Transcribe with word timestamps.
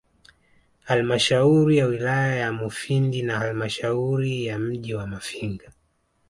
Halmashauri 0.83 1.77
ya 1.77 1.85
wilaya 1.85 2.35
ya 2.35 2.51
Mufindi 2.53 3.21
na 3.21 3.39
Halmashauri 3.39 4.45
ya 4.45 4.59
mji 4.59 4.93
wa 4.93 5.07
Mafinga 5.07 5.71